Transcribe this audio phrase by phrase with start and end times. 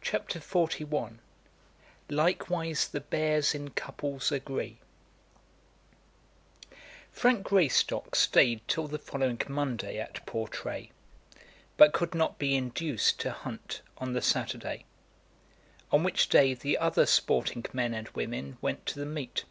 [0.00, 1.18] CHAPTER XLI
[2.08, 4.78] "Likewise the Bears in Couples Agree"
[7.10, 10.92] Frank Greystock stayed till the following Monday at Portray,
[11.76, 14.84] but could not be induced to hunt on the Saturday,
[15.90, 19.42] on which day the other sporting men and women went to the meet.